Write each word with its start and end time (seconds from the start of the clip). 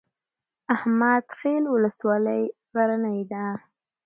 احمد 0.75 1.23
خیل 1.39 1.63
ولسوالۍ 1.69 2.43
غرنۍ 2.73 3.19
ده؟ 3.31 3.43